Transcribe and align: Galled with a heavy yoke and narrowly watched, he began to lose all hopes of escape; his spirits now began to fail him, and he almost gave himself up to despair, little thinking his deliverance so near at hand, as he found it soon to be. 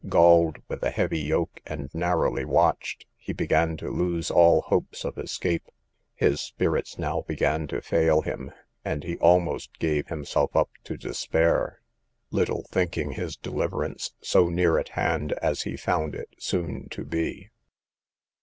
Galled 0.09 0.57
with 0.67 0.81
a 0.81 0.89
heavy 0.89 1.19
yoke 1.19 1.61
and 1.63 1.93
narrowly 1.93 2.43
watched, 2.43 3.05
he 3.17 3.33
began 3.33 3.77
to 3.77 3.91
lose 3.91 4.31
all 4.31 4.61
hopes 4.61 5.05
of 5.05 5.15
escape; 5.19 5.69
his 6.15 6.41
spirits 6.41 6.97
now 6.97 7.21
began 7.21 7.67
to 7.67 7.83
fail 7.83 8.23
him, 8.23 8.51
and 8.83 9.03
he 9.03 9.15
almost 9.19 9.77
gave 9.77 10.07
himself 10.07 10.55
up 10.55 10.71
to 10.85 10.97
despair, 10.97 11.83
little 12.31 12.63
thinking 12.71 13.11
his 13.11 13.37
deliverance 13.37 14.13
so 14.21 14.49
near 14.49 14.79
at 14.79 14.89
hand, 14.89 15.33
as 15.33 15.61
he 15.61 15.77
found 15.77 16.15
it 16.15 16.29
soon 16.39 16.89
to 16.89 17.05
be. 17.05 17.51